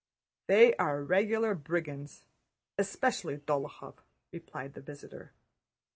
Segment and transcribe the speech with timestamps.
[0.47, 2.25] "They are regular brigands,
[2.75, 3.97] especially Dólokhov,"
[4.31, 5.33] replied the visitor.